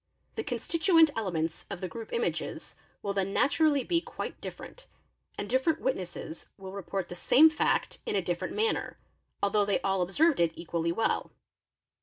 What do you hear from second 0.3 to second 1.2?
The constituent